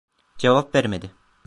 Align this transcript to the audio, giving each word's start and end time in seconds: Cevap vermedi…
Cevap 0.37 0.73
vermedi… 0.75 1.11